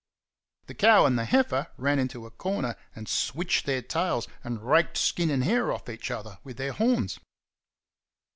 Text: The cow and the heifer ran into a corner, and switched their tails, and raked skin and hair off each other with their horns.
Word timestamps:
The 0.65 0.73
cow 0.73 1.05
and 1.05 1.15
the 1.15 1.25
heifer 1.25 1.67
ran 1.77 1.99
into 1.99 2.25
a 2.25 2.31
corner, 2.31 2.75
and 2.95 3.07
switched 3.07 3.67
their 3.67 3.83
tails, 3.83 4.27
and 4.43 4.65
raked 4.67 4.97
skin 4.97 5.29
and 5.29 5.43
hair 5.43 5.71
off 5.71 5.87
each 5.87 6.09
other 6.09 6.39
with 6.43 6.57
their 6.57 6.73
horns. 6.73 7.19